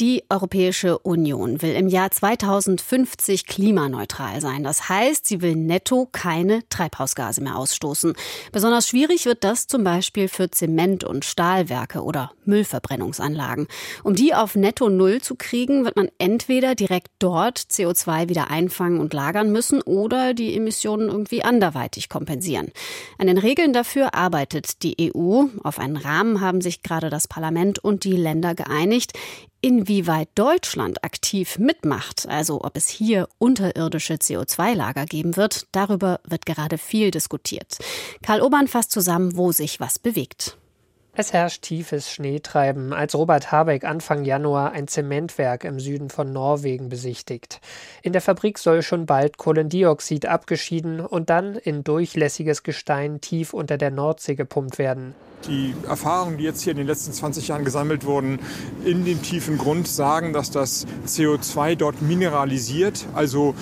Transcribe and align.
Die 0.00 0.24
Europäische 0.28 0.98
Union 0.98 1.62
will 1.62 1.72
im 1.76 1.86
Jahr 1.86 2.10
2050 2.10 3.46
klimaneutral 3.46 4.40
sein. 4.40 4.64
Das 4.64 4.88
heißt, 4.88 5.24
sie 5.24 5.40
will 5.40 5.54
netto 5.54 6.08
keine 6.10 6.68
Treibhausgase 6.68 7.40
mehr 7.40 7.56
ausstoßen. 7.56 8.14
Besonders 8.50 8.88
schwierig 8.88 9.24
wird 9.24 9.44
das 9.44 9.68
zum 9.68 9.84
Beispiel 9.84 10.26
für 10.26 10.50
Zement- 10.50 11.04
und 11.04 11.24
Stahlwerke 11.24 12.02
oder 12.02 12.32
Müllverbrennungsanlagen. 12.44 13.68
Um 14.02 14.16
die 14.16 14.34
auf 14.34 14.56
netto 14.56 14.88
Null 14.88 15.22
zu 15.22 15.36
kriegen, 15.36 15.84
wird 15.84 15.94
man 15.94 16.08
entweder 16.18 16.74
direkt 16.74 17.12
dort 17.20 17.58
CO2 17.58 18.28
wieder 18.28 18.50
einfangen 18.50 18.98
und 18.98 19.14
lagern 19.14 19.52
müssen 19.52 19.80
oder 19.80 20.34
die 20.34 20.56
Emissionen 20.56 21.08
irgendwie 21.08 21.44
anderweitig 21.44 22.08
kompensieren. 22.08 22.72
An 23.18 23.28
den 23.28 23.38
Regeln 23.38 23.72
dafür 23.72 24.12
arbeitet 24.14 24.82
die 24.82 25.14
EU. 25.14 25.44
Auf 25.62 25.78
einen 25.78 25.96
Rahmen 25.96 26.40
haben 26.40 26.60
sich 26.60 26.82
gerade 26.82 27.10
das 27.10 27.28
Parlament 27.28 27.78
und 27.78 28.02
die 28.02 28.16
Länder 28.16 28.56
geeinigt. 28.56 29.12
Inwieweit 29.64 30.28
Deutschland 30.34 31.02
aktiv 31.04 31.58
mitmacht, 31.58 32.28
also 32.28 32.62
ob 32.62 32.76
es 32.76 32.86
hier 32.90 33.30
unterirdische 33.38 34.16
CO2-Lager 34.16 35.06
geben 35.06 35.38
wird, 35.38 35.68
darüber 35.72 36.20
wird 36.24 36.44
gerade 36.44 36.76
viel 36.76 37.10
diskutiert. 37.10 37.78
Karl 38.22 38.42
Obern 38.42 38.68
fasst 38.68 38.90
zusammen, 38.90 39.38
wo 39.38 39.52
sich 39.52 39.80
was 39.80 39.98
bewegt. 39.98 40.58
Es 41.16 41.32
herrscht 41.32 41.62
tiefes 41.62 42.10
Schneetreiben, 42.10 42.92
als 42.92 43.14
Robert 43.14 43.52
Habeck 43.52 43.84
Anfang 43.84 44.24
Januar 44.24 44.72
ein 44.72 44.88
Zementwerk 44.88 45.62
im 45.62 45.78
Süden 45.78 46.10
von 46.10 46.32
Norwegen 46.32 46.88
besichtigt. 46.88 47.60
In 48.02 48.12
der 48.12 48.20
Fabrik 48.20 48.58
soll 48.58 48.82
schon 48.82 49.06
bald 49.06 49.38
Kohlendioxid 49.38 50.26
abgeschieden 50.26 50.98
und 50.98 51.30
dann 51.30 51.54
in 51.54 51.84
durchlässiges 51.84 52.64
Gestein 52.64 53.20
tief 53.20 53.54
unter 53.54 53.78
der 53.78 53.92
Nordsee 53.92 54.34
gepumpt 54.34 54.78
werden. 54.78 55.14
Die 55.46 55.72
Erfahrungen, 55.86 56.36
die 56.36 56.44
jetzt 56.44 56.62
hier 56.62 56.72
in 56.72 56.78
den 56.78 56.88
letzten 56.88 57.12
20 57.12 57.46
Jahren 57.46 57.64
gesammelt 57.64 58.06
wurden, 58.06 58.40
in 58.84 59.04
dem 59.04 59.22
tiefen 59.22 59.56
Grund 59.56 59.86
sagen, 59.86 60.32
dass 60.32 60.50
das 60.50 60.84
CO2 61.06 61.76
dort 61.76 62.02
mineralisiert, 62.02 63.06
also 63.14 63.54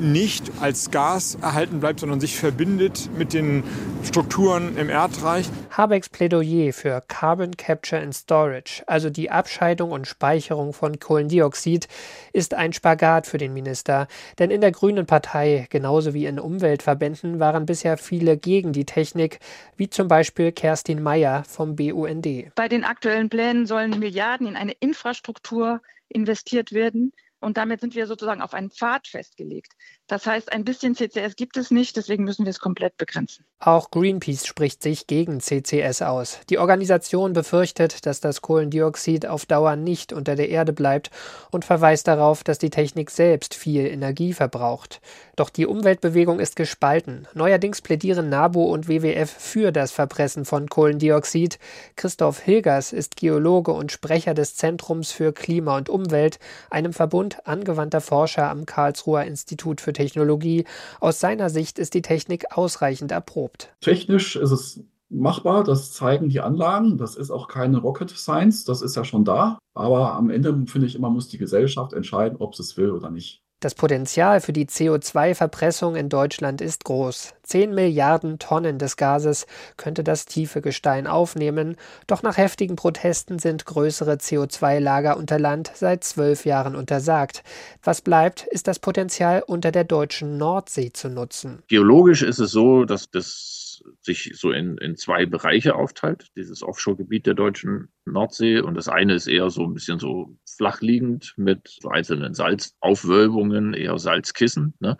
nicht 0.00 0.50
als 0.60 0.90
Gas 0.90 1.36
erhalten 1.40 1.80
bleibt, 1.80 2.00
sondern 2.00 2.20
sich 2.20 2.36
verbindet 2.36 3.10
mit 3.16 3.32
den 3.32 3.64
Strukturen 4.04 4.76
im 4.76 4.88
Erdreich. 4.88 5.48
Habecks 5.70 6.08
Plädoyer 6.08 6.72
für 6.72 7.02
Carbon 7.08 7.56
Capture 7.56 8.00
and 8.00 8.14
Storage, 8.14 8.82
also 8.86 9.10
die 9.10 9.30
Abscheidung 9.30 9.90
und 9.90 10.06
Speicherung 10.06 10.72
von 10.72 10.98
Kohlendioxid, 10.98 11.88
ist 12.32 12.54
ein 12.54 12.72
Spagat 12.72 13.26
für 13.26 13.38
den 13.38 13.52
Minister. 13.52 14.08
Denn 14.38 14.50
in 14.50 14.60
der 14.60 14.72
Grünen 14.72 15.06
Partei, 15.06 15.66
genauso 15.70 16.14
wie 16.14 16.26
in 16.26 16.38
Umweltverbänden, 16.38 17.40
waren 17.40 17.66
bisher 17.66 17.98
viele 17.98 18.36
gegen 18.36 18.72
die 18.72 18.84
Technik, 18.84 19.40
wie 19.76 19.90
zum 19.90 20.08
Beispiel 20.08 20.52
Kerstin 20.52 21.02
Mayer 21.02 21.44
vom 21.44 21.76
BUND. 21.76 22.26
Bei 22.54 22.68
den 22.68 22.84
aktuellen 22.84 23.28
Plänen 23.28 23.66
sollen 23.66 23.98
Milliarden 23.98 24.46
in 24.46 24.56
eine 24.56 24.72
Infrastruktur 24.72 25.80
investiert 26.08 26.72
werden, 26.72 27.12
und 27.40 27.56
damit 27.56 27.80
sind 27.80 27.94
wir 27.94 28.06
sozusagen 28.06 28.42
auf 28.42 28.54
einen 28.54 28.70
Pfad 28.70 29.06
festgelegt. 29.06 29.72
Das 30.06 30.26
heißt, 30.26 30.52
ein 30.52 30.64
bisschen 30.64 30.94
CCS 30.94 31.36
gibt 31.36 31.56
es 31.56 31.70
nicht, 31.70 31.96
deswegen 31.96 32.24
müssen 32.24 32.44
wir 32.44 32.50
es 32.50 32.60
komplett 32.60 32.96
begrenzen. 32.96 33.44
Auch 33.60 33.90
Greenpeace 33.90 34.46
spricht 34.46 34.82
sich 34.82 35.06
gegen 35.06 35.40
CCS 35.40 36.02
aus. 36.02 36.40
Die 36.48 36.58
Organisation 36.58 37.32
befürchtet, 37.32 38.06
dass 38.06 38.20
das 38.20 38.40
Kohlendioxid 38.40 39.26
auf 39.26 39.46
Dauer 39.46 39.76
nicht 39.76 40.12
unter 40.12 40.36
der 40.36 40.48
Erde 40.48 40.72
bleibt 40.72 41.10
und 41.50 41.64
verweist 41.64 42.08
darauf, 42.08 42.44
dass 42.44 42.58
die 42.58 42.70
Technik 42.70 43.10
selbst 43.10 43.54
viel 43.54 43.86
Energie 43.86 44.32
verbraucht. 44.32 45.00
Doch 45.36 45.50
die 45.50 45.66
Umweltbewegung 45.66 46.40
ist 46.40 46.56
gespalten. 46.56 47.28
Neuerdings 47.34 47.82
plädieren 47.82 48.28
NABU 48.28 48.62
und 48.62 48.88
WWF 48.88 49.30
für 49.30 49.72
das 49.72 49.92
Verpressen 49.92 50.44
von 50.44 50.68
Kohlendioxid. 50.68 51.58
Christoph 51.96 52.40
Hilgers 52.40 52.92
ist 52.92 53.16
Geologe 53.16 53.72
und 53.72 53.92
Sprecher 53.92 54.34
des 54.34 54.56
Zentrums 54.56 55.12
für 55.12 55.32
Klima 55.32 55.76
und 55.76 55.88
Umwelt, 55.88 56.38
einem 56.70 56.92
Verbund 56.92 57.27
angewandter 57.46 58.00
Forscher 58.00 58.50
am 58.50 58.66
Karlsruher 58.66 59.24
Institut 59.24 59.80
für 59.80 59.92
Technologie. 59.92 60.64
Aus 61.00 61.20
seiner 61.20 61.50
Sicht 61.50 61.78
ist 61.78 61.94
die 61.94 62.02
Technik 62.02 62.56
ausreichend 62.56 63.12
erprobt. 63.12 63.72
Technisch 63.80 64.36
ist 64.36 64.50
es 64.50 64.80
machbar, 65.10 65.64
das 65.64 65.92
zeigen 65.92 66.28
die 66.28 66.40
Anlagen. 66.40 66.98
Das 66.98 67.16
ist 67.16 67.30
auch 67.30 67.48
keine 67.48 67.78
Rocket 67.78 68.10
Science, 68.10 68.64
das 68.64 68.82
ist 68.82 68.96
ja 68.96 69.04
schon 69.04 69.24
da. 69.24 69.58
Aber 69.74 70.14
am 70.14 70.30
Ende 70.30 70.64
finde 70.66 70.86
ich 70.86 70.94
immer, 70.94 71.10
muss 71.10 71.28
die 71.28 71.38
Gesellschaft 71.38 71.92
entscheiden, 71.92 72.38
ob 72.40 72.54
sie 72.54 72.62
es 72.62 72.76
will 72.76 72.90
oder 72.90 73.10
nicht. 73.10 73.42
Das 73.60 73.74
Potenzial 73.74 74.40
für 74.40 74.52
die 74.52 74.66
CO2-Verpressung 74.66 75.96
in 75.96 76.08
Deutschland 76.08 76.60
ist 76.60 76.84
groß. 76.84 77.34
Zehn 77.42 77.74
Milliarden 77.74 78.38
Tonnen 78.38 78.78
des 78.78 78.96
Gases 78.96 79.46
könnte 79.76 80.04
das 80.04 80.26
tiefe 80.26 80.60
Gestein 80.60 81.08
aufnehmen, 81.08 81.76
doch 82.06 82.22
nach 82.22 82.36
heftigen 82.36 82.76
Protesten 82.76 83.40
sind 83.40 83.64
größere 83.64 84.12
CO2-Lager 84.12 85.16
unter 85.16 85.40
Land 85.40 85.72
seit 85.74 86.04
zwölf 86.04 86.44
Jahren 86.44 86.76
untersagt. 86.76 87.42
Was 87.82 88.00
bleibt, 88.00 88.46
ist 88.46 88.68
das 88.68 88.78
Potenzial 88.78 89.42
unter 89.44 89.72
der 89.72 89.82
deutschen 89.82 90.38
Nordsee 90.38 90.92
zu 90.92 91.08
nutzen. 91.08 91.64
Geologisch 91.66 92.22
ist 92.22 92.38
es 92.38 92.52
so, 92.52 92.84
dass 92.84 93.10
das 93.10 93.82
sich 94.08 94.32
so 94.34 94.50
in, 94.50 94.78
in 94.78 94.96
zwei 94.96 95.26
Bereiche 95.26 95.74
aufteilt, 95.74 96.28
dieses 96.36 96.62
Offshore-Gebiet 96.62 97.26
der 97.26 97.34
deutschen 97.34 97.88
Nordsee. 98.06 98.60
Und 98.60 98.74
das 98.74 98.88
eine 98.88 99.14
ist 99.14 99.26
eher 99.26 99.50
so 99.50 99.64
ein 99.64 99.74
bisschen 99.74 99.98
so 99.98 100.36
flachliegend 100.56 101.34
mit 101.36 101.76
so 101.80 101.90
einzelnen 101.90 102.34
Salzaufwölbungen, 102.34 103.74
eher 103.74 103.98
Salzkissen. 103.98 104.74
Ne? 104.80 104.96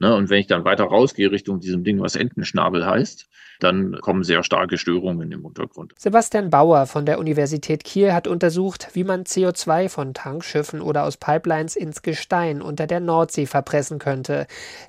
Ne, 0.00 0.14
und 0.14 0.30
wenn 0.30 0.40
ich 0.40 0.46
dann 0.46 0.64
weiter 0.64 0.84
rausgehe 0.84 1.30
Richtung 1.30 1.60
diesem 1.60 1.84
Ding, 1.84 2.00
was 2.00 2.16
Entenschnabel 2.16 2.86
heißt, 2.86 3.28
dann 3.60 3.98
kommen 4.00 4.24
sehr 4.24 4.42
starke 4.42 4.78
Störungen 4.78 5.30
im 5.30 5.44
Untergrund. 5.44 5.92
Sebastian 5.98 6.48
Bauer 6.48 6.86
von 6.86 7.04
der 7.04 7.18
Universität 7.18 7.84
Kiel 7.84 8.14
hat 8.14 8.26
untersucht, 8.26 8.88
wie 8.94 9.04
man 9.04 9.24
CO2 9.24 9.90
von 9.90 10.14
Tankschiffen 10.14 10.80
oder 10.80 11.04
aus 11.04 11.18
Pipelines 11.18 11.76
ins 11.76 12.00
Gestein 12.00 12.62
unter 12.62 12.86
der 12.86 13.00
Nordsee 13.00 13.44
verpressen 13.44 13.98
könnte. 13.98 14.46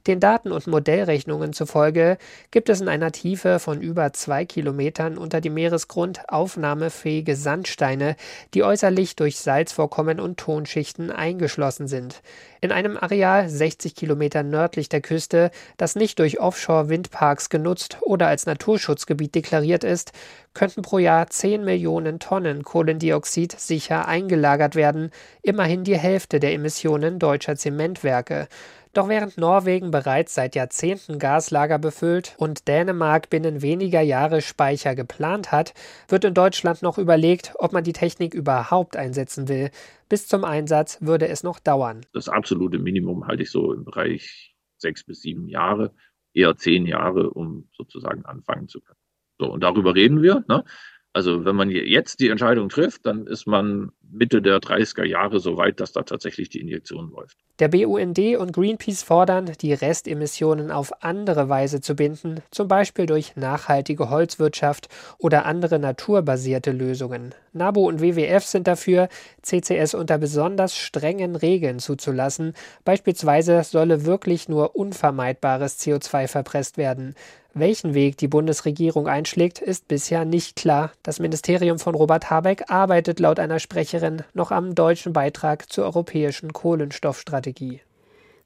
Den 0.08 0.22
Daten 0.22 0.54
und 0.54 0.68
Modellrechnungen 0.68 1.52
zufolge 1.52 2.18
gibt 2.52 2.70
es 2.70 2.80
in 2.80 2.88
einer 2.88 3.12
Tiefe 3.12 3.60
von 3.60 3.82
über 3.82 4.14
zwei 4.14 4.46
Kilometern 4.46 5.18
unter 5.18 5.42
dem 5.42 5.56
Meeresgrund 5.56 6.30
aufnahmefähige 6.30 7.36
Sandsteine, 7.36 8.16
die 8.54 8.64
äußerlich 8.64 9.18
durch 9.18 9.40
Salzvorkommen 9.40 10.22
und 10.22 10.40
Tonschichten 10.40 11.12
eingeschlossen 11.12 11.90
sind. 11.90 12.22
In 12.64 12.72
einem 12.72 12.96
Areal 12.96 13.50
60 13.50 13.96
Kilometer 13.96 14.44
nördlich 14.44 14.88
der 14.88 15.02
Küste, 15.02 15.50
das 15.78 15.96
nicht 15.96 16.20
durch 16.20 16.40
Offshore-Windparks 16.40 17.50
genutzt 17.50 17.98
oder 18.02 18.28
als 18.28 18.46
Naturschutzgebiet 18.46 19.34
deklariert 19.34 19.84
ist, 19.84 20.12
könnten 20.54 20.84
pro 20.84 21.00
Jahr 21.00 21.26
10 21.28 21.64
Millionen 21.64 22.20
Tonnen 22.20 22.64
Kohlendioxid 22.64 23.60
sicher 23.60 24.08
eingelagert 24.08 24.76
werden, 24.76 25.10
immerhin 25.42 25.84
die 25.84 25.98
Hälfte 25.98 26.40
der 26.40 26.54
Emissionen 26.54 27.18
deutscher 27.18 27.56
Zementwerke. 27.56 28.48
Doch 28.94 29.08
während 29.08 29.38
Norwegen 29.38 29.90
bereits 29.90 30.36
seit 30.36 30.54
Jahrzehnten 30.54 31.18
Gaslager 31.18 31.80
befüllt 31.80 32.36
und 32.38 32.68
Dänemark 32.68 33.30
binnen 33.30 33.62
weniger 33.62 34.02
Jahre 34.02 34.42
Speicher 34.42 34.96
geplant 34.96 35.54
hat, 35.54 35.74
wird 36.10 36.26
in 36.26 36.34
Deutschland 36.34 36.82
noch 36.82 36.98
überlegt, 36.98 37.54
ob 37.56 37.72
man 37.72 37.86
die 37.86 37.94
Technik 37.94 38.34
überhaupt 38.34 38.98
einsetzen 38.98 39.48
will. 39.48 39.72
Bis 40.10 40.28
zum 40.28 40.44
Einsatz 40.44 40.98
würde 41.00 41.30
es 41.30 41.42
noch 41.42 41.60
dauern. 41.60 42.02
Das 42.12 42.28
absolute 42.28 42.80
Minimum 42.80 43.28
halte 43.28 43.44
ich 43.44 43.52
so 43.52 43.72
im 43.72 43.86
Bereich 43.86 44.56
sechs 44.78 45.06
bis 45.06 45.22
sieben 45.22 45.48
Jahre, 45.48 45.94
eher 46.34 46.58
zehn 46.58 46.86
Jahre, 46.86 47.30
um 47.30 47.70
sozusagen 47.72 48.26
anfangen 48.26 48.68
zu 48.68 48.82
können. 48.82 49.00
So, 49.40 49.50
und 49.52 49.64
darüber 49.64 49.96
reden 49.96 50.22
wir. 50.22 50.44
Ne? 50.50 50.66
Also 51.14 51.44
wenn 51.44 51.56
man 51.56 51.70
jetzt 51.70 52.22
die 52.22 52.30
Entscheidung 52.30 52.70
trifft, 52.70 53.06
dann 53.06 53.28
ist 53.28 53.46
man 53.46 53.92
Mitte 54.12 54.42
der 54.42 54.60
30er 54.60 55.06
Jahre 55.06 55.40
so 55.40 55.58
weit, 55.58 55.80
dass 55.80 55.92
da 55.92 56.04
tatsächlich 56.04 56.50
die 56.50 56.60
Injektion 56.60 57.12
läuft. 57.12 57.38
Der 57.60 57.68
BUND 57.68 58.18
und 58.38 58.54
Greenpeace 58.54 59.04
fordern, 59.04 59.52
die 59.62 59.74
Restemissionen 59.74 60.72
auf 60.72 61.04
andere 61.04 61.48
Weise 61.48 61.80
zu 61.80 61.96
binden, 61.96 62.42
zum 62.50 62.68
Beispiel 62.68 63.06
durch 63.06 63.36
nachhaltige 63.36 64.10
Holzwirtschaft 64.10 64.90
oder 65.18 65.46
andere 65.46 65.80
naturbasierte 65.80 66.72
Lösungen. 66.72 67.36
NABU 67.54 67.88
und 67.88 68.02
WWF 68.02 68.44
sind 68.44 68.68
dafür, 68.68 69.10
CCS 69.44 69.94
unter 69.94 70.18
besonders 70.18 70.76
strengen 70.76 71.36
Regeln 71.36 71.80
zuzulassen. 71.80 72.54
Beispielsweise 72.84 73.64
solle 73.64 74.06
wirklich 74.06 74.50
nur 74.50 74.76
unvermeidbares 74.76 75.80
CO2 75.80 76.28
verpresst 76.28 76.78
werden. 76.78 77.16
Welchen 77.54 77.94
Weg 77.94 78.18
die 78.18 78.30
Bundesregierung 78.30 79.08
einschlägt, 79.08 79.60
ist 79.60 79.90
bisher 79.90 80.24
nicht 80.24 80.56
klar. 80.56 80.92
Das 81.04 81.20
Ministerium 81.20 81.80
von 81.80 81.96
Robert 81.96 82.30
Habeck 82.30 82.70
arbeitet 82.70 83.20
laut 83.20 83.40
einer 83.40 83.60
Sprecherin 83.60 84.24
noch 84.34 84.52
am 84.52 84.74
deutschen 84.74 85.12
Beitrag 85.12 85.70
zur 85.70 85.84
europäischen 85.84 86.54
Kohlenstoffstrategie. 86.54 87.82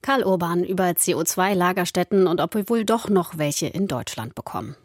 Karl 0.01 0.23
Urban 0.23 0.63
über 0.63 0.85
CO2-Lagerstätten 0.85 2.27
und 2.27 2.41
ob 2.41 2.55
wir 2.55 2.67
wohl 2.67 2.83
doch 2.83 3.07
noch 3.09 3.37
welche 3.37 3.67
in 3.67 3.87
Deutschland 3.87 4.33
bekommen. 4.33 4.75